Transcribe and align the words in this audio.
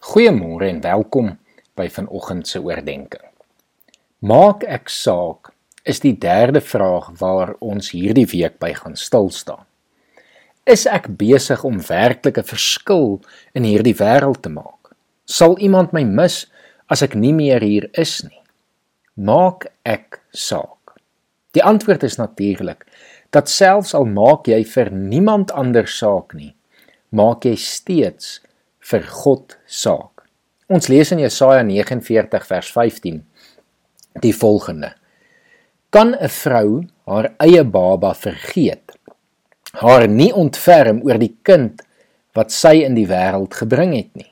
Goeiemôre 0.00 0.64
en 0.64 0.78
welkom 0.80 1.26
by 1.76 1.84
vanoggend 1.92 2.48
se 2.48 2.56
oordeenking. 2.64 3.26
Maak 4.24 4.64
ek 4.64 4.88
saak 4.88 5.50
is 5.84 6.00
die 6.00 6.14
derde 6.16 6.62
vraag 6.64 7.10
waar 7.20 7.52
ons 7.60 7.90
hierdie 7.92 8.24
week 8.32 8.56
by 8.64 8.72
gaan 8.78 8.96
stil 8.96 9.28
staan. 9.28 9.66
Is 10.64 10.86
ek 10.88 11.10
besig 11.20 11.60
om 11.68 11.84
werklik 11.84 12.40
'n 12.40 12.48
verskil 12.48 13.20
in 13.52 13.68
hierdie 13.68 13.94
wêreld 14.00 14.40
te 14.40 14.48
maak? 14.48 14.96
Sal 15.28 15.58
iemand 15.60 15.92
my 15.92 16.04
mis 16.04 16.46
as 16.88 17.02
ek 17.02 17.14
nie 17.14 17.36
meer 17.36 17.60
hier 17.60 17.90
is 17.92 18.24
nie? 18.24 18.42
Maak 19.20 19.68
ek 19.84 20.24
saak? 20.32 20.96
Die 21.52 21.62
antwoord 21.62 22.02
is 22.02 22.16
natuurlik 22.16 22.86
dat 23.30 23.52
selfs 23.52 23.94
al 23.94 24.08
maak 24.08 24.48
jy 24.48 24.64
vir 24.64 24.90
niemand 24.90 25.52
anders 25.52 25.98
saak 25.98 26.32
nie, 26.32 26.54
maak 27.12 27.44
jy 27.44 27.56
steeds 27.56 28.40
vir 28.80 29.04
God 29.06 29.58
saak. 29.66 30.24
Ons 30.70 30.88
lees 30.88 31.10
in 31.12 31.20
Jesaja 31.22 31.62
49 31.66 32.46
vers 32.46 32.70
15 32.72 33.20
die 34.22 34.32
volgende: 34.34 34.94
Kan 35.90 36.14
'n 36.14 36.28
vrou 36.28 36.84
haar 37.06 37.32
eie 37.38 37.64
baba 37.64 38.14
vergeet? 38.14 38.92
Haar 39.72 40.08
nie 40.08 40.32
ontferm 40.32 41.02
oor 41.02 41.18
die 41.18 41.36
kind 41.42 41.82
wat 42.34 42.52
sy 42.52 42.82
in 42.86 42.94
die 42.94 43.06
wêreld 43.06 43.54
gebring 43.54 43.94
het 43.94 44.14
nie. 44.14 44.30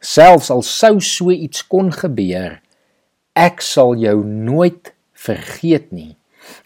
Selfs 0.00 0.50
al 0.50 0.62
sou 0.62 1.00
so 1.00 1.30
iets 1.30 1.62
kon 1.62 1.92
gebeur, 1.94 2.58
ek 3.34 3.62
sal 3.62 3.94
jou 3.94 4.24
nooit 4.26 4.92
vergeet 5.14 5.92
nie. 5.92 6.16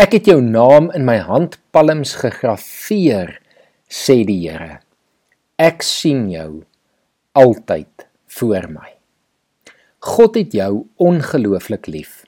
Ek 0.00 0.16
het 0.16 0.26
jou 0.26 0.40
naam 0.40 0.88
in 0.96 1.04
my 1.04 1.18
handpalms 1.18 2.14
gegraveer, 2.22 3.36
sê 3.88 4.24
die 4.24 4.48
Here. 4.48 4.80
Ek 5.58 5.82
sien 5.82 6.30
jou 6.32 6.64
altyd 7.32 8.06
voor 8.38 8.70
my. 8.70 8.90
God 9.98 10.34
het 10.38 10.52
jou 10.52 10.86
ongelooflik 10.96 11.86
lief. 11.86 12.24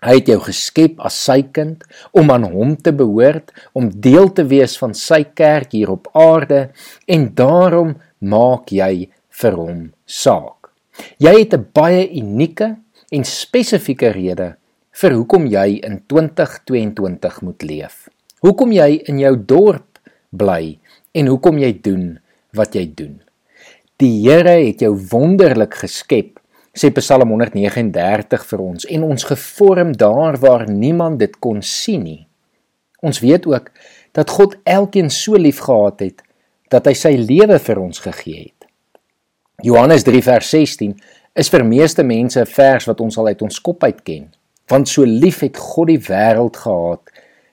Hy 0.00 0.16
het 0.16 0.30
jou 0.32 0.38
geskep 0.40 1.00
as 1.04 1.16
sy 1.26 1.42
kind 1.52 1.82
om 2.16 2.30
aan 2.32 2.46
hom 2.48 2.72
te 2.80 2.92
behoort, 2.96 3.52
om 3.76 3.90
deel 3.92 4.30
te 4.32 4.46
wees 4.48 4.78
van 4.80 4.94
sy 4.96 5.22
kerk 5.36 5.76
hier 5.76 5.92
op 5.92 6.08
aarde 6.16 6.70
en 7.04 7.28
daarom 7.36 7.98
maak 8.18 8.72
jy 8.72 9.10
vir 9.42 9.58
hom 9.60 9.82
saak. 10.06 10.72
Jy 11.20 11.34
het 11.38 11.54
'n 11.54 11.68
baie 11.72 12.08
unieke 12.16 12.76
en 13.12 13.24
spesifieke 13.24 14.10
rede 14.12 14.56
vir 14.92 15.12
hoekom 15.12 15.46
jy 15.46 15.80
in 15.84 16.02
2022 16.06 17.42
moet 17.42 17.62
leef. 17.62 18.08
Hoekom 18.40 18.72
jy 18.72 19.02
in 19.06 19.18
jou 19.18 19.36
dorp 19.36 19.98
bly 20.30 20.78
en 21.12 21.26
hoekom 21.26 21.58
jy 21.58 21.72
doen 21.82 22.18
wat 22.52 22.74
jy 22.74 22.86
doen. 22.94 23.20
Die 24.00 24.22
Here 24.24 24.54
het 24.62 24.80
jou 24.80 24.94
wonderlik 25.10 25.74
geskep, 25.82 26.38
sê 26.72 26.88
Psalm 26.96 27.34
139 27.34 28.46
vir 28.48 28.62
ons 28.64 28.86
en 28.88 29.04
ons 29.04 29.26
gevorm 29.28 29.90
daar 29.92 30.38
waar 30.40 30.64
niemand 30.72 31.20
dit 31.20 31.36
kon 31.44 31.60
sien 31.60 32.06
nie. 32.06 32.22
Ons 33.04 33.20
weet 33.20 33.44
ook 33.50 33.68
dat 34.16 34.32
God 34.32 34.56
elkeen 34.64 35.12
so 35.12 35.36
liefgehad 35.36 36.00
het 36.00 36.24
dat 36.72 36.88
hy 36.88 36.96
sy 36.96 37.12
lewe 37.18 37.60
vir 37.60 37.84
ons 37.84 38.00
gegee 38.00 38.46
het. 38.46 38.68
Johannes 39.68 40.08
3 40.08 40.24
vers 40.24 40.56
16 40.56 40.96
is 41.36 41.52
vir 41.52 41.68
meeste 41.68 42.00
mense 42.00 42.40
'n 42.40 42.48
vers 42.56 42.88
wat 42.88 43.00
ons 43.04 43.18
al 43.18 43.26
uit 43.26 43.42
ons 43.42 43.60
kop 43.60 43.84
uit 43.84 44.00
ken, 44.04 44.30
want 44.68 44.88
so 44.88 45.04
lief 45.04 45.44
het 45.44 45.56
God 45.60 45.88
die 45.92 46.00
wêreld 46.08 46.56
gehad 46.56 47.04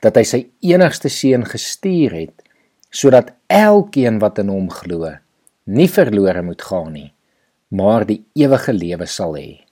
dat 0.00 0.16
hy 0.16 0.24
sy 0.24 0.46
enigste 0.62 1.08
seun 1.08 1.44
gestuur 1.44 2.12
het 2.12 2.42
sodat 2.90 3.34
elkeen 3.46 4.18
wat 4.18 4.38
in 4.38 4.48
hom 4.48 4.70
glo 4.70 5.20
nie 5.70 5.88
verlore 5.88 6.42
moet 6.42 6.62
gaan 6.62 6.92
nie, 6.92 7.10
maar 7.70 8.04
die 8.06 8.24
ewige 8.34 8.74
lewe 8.74 9.06
sal 9.06 9.36
hê. 9.38 9.62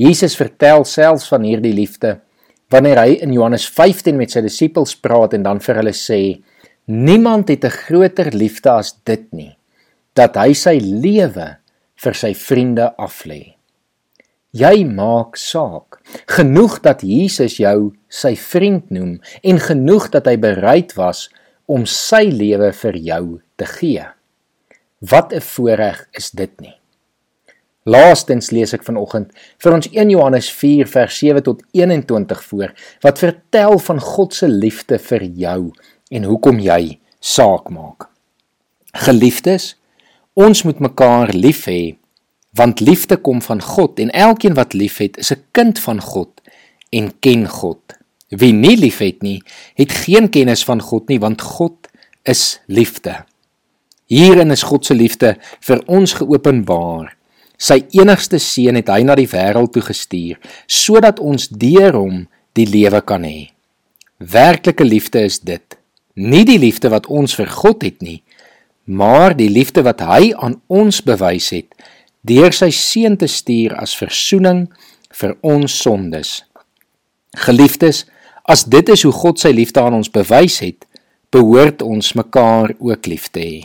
Jesus 0.00 0.34
vertel 0.34 0.86
selfs 0.88 1.28
van 1.30 1.44
hierdie 1.46 1.74
liefde 1.76 2.18
wanneer 2.72 2.98
hy 2.98 3.18
in 3.22 3.34
Johannes 3.36 3.66
15 3.70 4.16
met 4.18 4.32
sy 4.34 4.42
disippels 4.42 4.96
praat 4.98 5.36
en 5.36 5.44
dan 5.46 5.60
vir 5.62 5.78
hulle 5.78 5.94
sê: 5.94 6.40
Niemand 6.90 7.48
het 7.48 7.64
'n 7.64 7.78
groter 7.86 8.32
liefde 8.32 8.70
as 8.70 8.96
dit 9.04 9.32
nie, 9.32 9.56
dat 10.14 10.36
hy 10.36 10.52
sy 10.54 10.78
lewe 10.80 11.58
vir 11.96 12.14
sy 12.14 12.34
vriende 12.34 12.94
aflê. 12.98 13.54
Jy 14.54 14.84
maak 14.86 15.36
saak 15.36 15.98
genoeg 16.30 16.80
dat 16.82 17.02
Jesus 17.02 17.56
jou 17.58 17.92
sy 18.08 18.36
vriend 18.36 18.90
noem 18.90 19.20
en 19.42 19.58
genoeg 19.58 20.10
dat 20.10 20.26
hy 20.26 20.36
bereid 20.36 20.94
was 20.94 21.28
om 21.66 21.86
sy 21.86 22.30
lewe 22.30 22.72
vir 22.72 22.96
jou 22.96 23.40
te 23.56 23.66
gee. 23.66 24.13
Wat 25.10 25.32
'n 25.32 25.40
voorreg 25.40 26.08
is 26.10 26.30
dit 26.30 26.60
nie. 26.60 26.76
Laastens 27.82 28.50
lees 28.50 28.72
ek 28.72 28.84
vanoggend 28.84 29.32
vir 29.60 29.72
ons 29.72 29.88
1 29.92 30.10
Johannes 30.10 30.46
4 30.52 30.88
vers 30.88 31.18
7 31.18 31.42
tot 31.42 31.62
21 31.70 32.44
voor 32.44 32.72
wat 33.00 33.18
vertel 33.18 33.78
van 33.78 34.00
God 34.00 34.34
se 34.34 34.48
liefde 34.48 34.98
vir 34.98 35.22
jou 35.22 35.72
en 36.08 36.22
hoekom 36.24 36.58
jy 36.58 36.98
saak 37.20 37.68
maak. 37.68 38.08
Geliefdes, 38.92 39.76
ons 40.32 40.62
moet 40.62 40.78
mekaar 40.78 41.34
lief 41.34 41.66
hê 41.68 41.96
want 42.56 42.80
liefde 42.80 43.16
kom 43.16 43.42
van 43.42 43.60
God 43.60 43.98
en 43.98 44.10
elkeen 44.10 44.54
wat 44.54 44.72
liefhet 44.72 45.18
is 45.18 45.32
'n 45.32 45.44
kind 45.52 45.78
van 45.78 46.00
God 46.00 46.40
en 46.90 47.12
ken 47.20 47.48
God. 47.48 47.82
Wie 48.28 48.52
nie 48.52 48.76
liefhet 48.76 49.22
nie, 49.22 49.42
het 49.74 49.92
geen 49.92 50.30
kennis 50.30 50.64
van 50.64 50.80
God 50.80 51.08
nie 51.08 51.20
want 51.20 51.42
God 51.42 51.88
is 52.22 52.60
liefde. 52.66 53.24
Hierin 54.10 54.52
is 54.52 54.62
God 54.62 54.84
se 54.84 54.94
liefde 54.94 55.34
vir 55.64 55.80
ons 55.88 56.12
geopenbaar. 56.18 57.14
Sy 57.56 57.84
enigste 57.96 58.40
seun 58.42 58.76
het 58.76 58.90
hy 58.92 59.00
na 59.06 59.16
die 59.16 59.30
wêreld 59.30 59.72
toe 59.72 59.84
gestuur 59.84 60.40
sodat 60.66 61.22
ons 61.22 61.48
deur 61.48 61.96
hom 61.96 62.24
die 62.58 62.66
lewe 62.68 63.00
kan 63.06 63.24
hê. 63.24 63.50
Werklike 64.18 64.84
liefde 64.84 65.24
is 65.24 65.40
dit. 65.40 65.78
Nie 66.14 66.44
die 66.46 66.60
liefde 66.60 66.90
wat 66.92 67.08
ons 67.10 67.34
vir 67.34 67.50
God 67.50 67.82
het 67.82 68.02
nie, 68.02 68.20
maar 68.84 69.34
die 69.34 69.48
liefde 69.50 69.82
wat 69.82 70.02
hy 70.04 70.32
aan 70.36 70.60
ons 70.68 71.00
bewys 71.02 71.50
het 71.54 71.72
deur 72.24 72.54
sy 72.56 72.70
seun 72.72 73.18
te 73.20 73.28
stuur 73.28 73.74
as 73.76 73.92
verzoening 73.98 74.64
vir 75.12 75.34
ons 75.44 75.74
sondes. 75.76 76.38
Geliefdes, 77.36 78.04
as 78.48 78.64
dit 78.64 78.88
is 78.88 79.04
hoe 79.04 79.12
God 79.12 79.42
sy 79.42 79.52
liefde 79.52 79.82
aan 79.82 79.98
ons 79.98 80.12
bewys 80.12 80.60
het, 80.64 80.86
behoort 81.34 81.82
ons 81.84 82.14
mekaar 82.16 82.72
ook 82.78 83.10
lief 83.10 83.28
te 83.34 83.44
hê. 83.44 83.60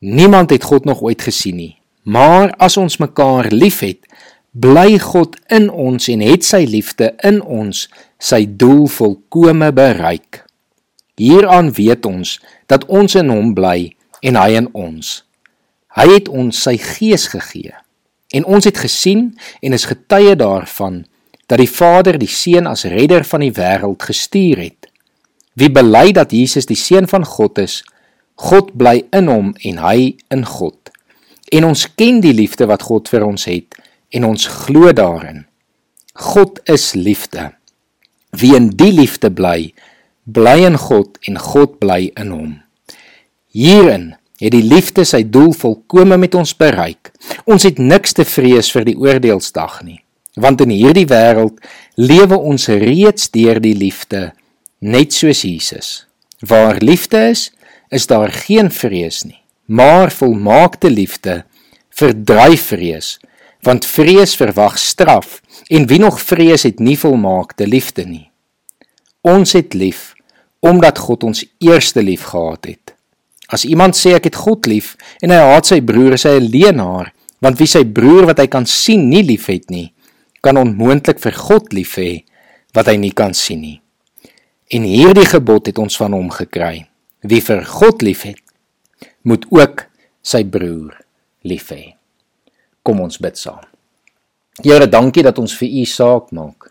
Niemand 0.00 0.50
het 0.50 0.64
God 0.64 0.84
nog 0.84 1.02
ooit 1.02 1.22
gesien 1.22 1.56
nie. 1.56 1.74
Maar 2.02 2.54
as 2.56 2.76
ons 2.80 2.96
mekaar 2.96 3.50
liefhet, 3.52 4.06
bly 4.50 4.98
God 4.98 5.36
in 5.52 5.68
ons 5.68 6.08
en 6.08 6.22
het 6.24 6.44
sy 6.44 6.64
liefde 6.64 7.12
in 7.20 7.42
ons 7.44 7.84
sy 8.16 8.46
doel 8.48 8.86
volkome 8.88 9.68
bereik. 9.76 10.46
Hieraan 11.20 11.68
weet 11.76 12.08
ons 12.08 12.38
dat 12.66 12.86
ons 12.88 13.14
in 13.14 13.28
hom 13.28 13.52
bly 13.54 13.92
en 14.24 14.40
hy 14.40 14.56
in 14.56 14.70
ons. 14.72 15.20
Hy 15.92 16.08
het 16.14 16.32
ons 16.32 16.56
sy 16.56 16.78
gees 16.80 17.28
gegee. 17.28 17.76
En 18.32 18.48
ons 18.48 18.64
het 18.64 18.78
gesien 18.80 19.34
en 19.60 19.76
is 19.76 19.84
getuie 19.90 20.32
daarvan 20.32 21.02
dat 21.44 21.60
die 21.60 21.68
Vader 21.68 22.16
die 22.16 22.30
Seun 22.30 22.70
as 22.70 22.86
redder 22.88 23.26
van 23.28 23.44
die 23.44 23.52
wêreld 23.52 24.00
gestuur 24.08 24.64
het. 24.64 24.88
Wie 25.60 25.68
bely 25.68 26.12
dat 26.16 26.32
Jesus 26.32 26.64
die 26.64 26.78
seun 26.78 27.08
van 27.10 27.24
God 27.26 27.58
is, 27.58 27.82
God 28.40 28.72
bly 28.80 29.02
in 29.16 29.28
hom 29.28 29.52
en 29.68 29.80
hy 29.84 30.14
in 30.32 30.46
God. 30.48 30.92
En 31.52 31.66
ons 31.68 31.84
ken 31.98 32.22
die 32.24 32.34
liefde 32.36 32.68
wat 32.70 32.86
God 32.88 33.10
vir 33.12 33.26
ons 33.26 33.44
het 33.50 33.76
en 34.16 34.26
ons 34.30 34.46
glo 34.64 34.92
daarin. 34.96 35.44
God 36.20 36.60
is 36.70 36.92
liefde. 36.96 37.50
Wie 38.36 38.54
in 38.56 38.70
die 38.78 38.92
liefde 38.94 39.30
bly, 39.34 39.72
bly 40.24 40.60
in 40.66 40.78
God 40.78 41.18
en 41.28 41.38
God 41.40 41.78
bly 41.82 42.08
in 42.14 42.32
hom. 42.34 42.56
Hierin 43.50 44.12
het 44.40 44.54
die 44.54 44.64
liefde 44.64 45.04
sy 45.04 45.22
doel 45.28 45.52
volkome 45.56 46.16
met 46.20 46.34
ons 46.38 46.54
bereik. 46.56 47.12
Ons 47.44 47.66
het 47.68 47.80
niks 47.82 48.16
te 48.16 48.24
vrees 48.24 48.70
vir 48.72 48.86
die 48.88 48.96
oordeelsdag 48.96 49.80
nie, 49.84 50.00
want 50.40 50.62
in 50.64 50.72
hierdie 50.72 51.06
wêreld 51.10 51.58
lewe 52.00 52.38
ons 52.38 52.68
reeds 52.72 53.28
deur 53.34 53.60
die 53.60 53.76
liefde, 53.76 54.30
net 54.80 55.12
soos 55.12 55.44
Jesus. 55.44 55.90
Waar 56.40 56.80
liefde 56.80 57.26
is, 57.34 57.50
is 57.90 58.06
daar 58.06 58.32
geen 58.32 58.70
vrees 58.70 59.22
nie, 59.26 59.40
maar 59.66 60.10
volmaakte 60.10 60.90
liefde 60.90 61.44
verdryf 61.90 62.70
vrees, 62.72 63.18
want 63.66 63.86
vrees 63.86 64.36
verwag 64.38 64.78
straf 64.78 65.40
en 65.68 65.86
wie 65.90 65.98
nog 66.00 66.20
vrees 66.22 66.64
het 66.64 66.78
nie 66.80 66.96
volmaakte 66.98 67.66
liefde 67.66 68.06
nie. 68.06 68.30
Ons 69.26 69.52
het 69.58 69.74
lief 69.74 70.14
omdat 70.60 70.98
God 70.98 71.24
ons 71.24 71.44
eerste 71.58 72.02
lief 72.02 72.22
gehad 72.32 72.66
het. 72.68 72.94
As 73.48 73.64
iemand 73.64 73.96
sê 73.98 74.14
ek 74.16 74.28
het 74.30 74.38
God 74.38 74.68
lief 74.70 74.94
en 75.20 75.32
hy 75.32 75.40
haat 75.40 75.66
sy 75.66 75.80
broer, 75.82 76.14
is 76.14 76.24
hy 76.24 76.38
'n 76.38 76.50
leienaar, 76.52 77.12
want 77.40 77.58
wie 77.58 77.66
sy 77.66 77.84
broer 77.84 78.26
wat 78.26 78.38
hy 78.38 78.46
kan 78.46 78.66
sien 78.66 79.08
nie 79.08 79.22
liefhet 79.24 79.70
nie, 79.70 79.92
kan 80.40 80.56
onmoontlik 80.56 81.18
vir 81.18 81.32
God 81.32 81.72
lief 81.72 81.96
hê 81.96 82.24
wat 82.74 82.86
hy 82.86 82.96
nie 82.96 83.12
kan 83.12 83.34
sien 83.34 83.60
nie. 83.60 83.80
En 84.70 84.82
hierdie 84.82 85.26
gebod 85.26 85.66
het 85.66 85.78
ons 85.78 85.96
van 85.96 86.12
hom 86.12 86.30
gekry. 86.30 86.89
Wie 87.22 87.40
vir 87.44 87.64
God 87.68 88.02
liefhet, 88.02 88.40
moet 89.22 89.44
ook 89.52 89.84
sy 90.24 90.44
broer 90.44 90.94
lief 91.44 91.68
hê. 91.72 91.96
Kom 92.82 93.02
ons 93.04 93.20
bid 93.20 93.36
saam. 93.36 93.64
Here, 94.64 94.88
dankie 94.88 95.24
dat 95.24 95.38
ons 95.40 95.52
vir 95.56 95.68
U 95.80 95.84
saak 95.88 96.32
maak. 96.36 96.70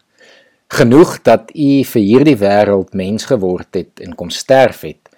Genoeg 0.70 1.20
dat 1.26 1.54
U 1.54 1.70
vir 1.92 2.04
hierdie 2.06 2.38
wêreld 2.38 2.94
mens 2.98 3.26
geword 3.30 3.78
het 3.78 4.02
en 4.06 4.18
kom 4.18 4.30
sterf 4.34 4.84
het 4.86 5.10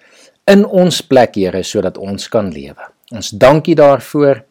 in 0.50 0.64
ons 0.66 1.00
plek, 1.06 1.36
Here, 1.38 1.62
sodat 1.62 1.98
ons 1.98 2.28
kan 2.32 2.50
lewe. 2.52 2.88
Ons 3.12 3.30
dankie 3.30 3.76
daarvoor. 3.78 4.42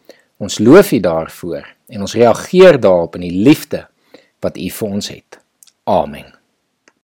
Ons 0.41 0.57
loof 0.59 0.93
U 0.95 0.99
daarvoor 1.03 1.67
en 1.91 2.05
ons 2.07 2.17
reageer 2.17 2.79
daarop 2.81 3.19
in 3.19 3.27
die 3.27 3.43
liefde 3.45 3.85
wat 4.41 4.57
U 4.57 4.69
vir 4.77 4.93
ons 4.97 5.13
het. 5.13 5.41
Amen. 5.85 6.40